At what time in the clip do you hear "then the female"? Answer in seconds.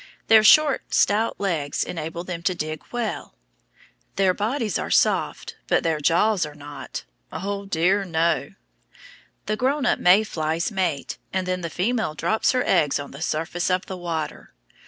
11.47-12.15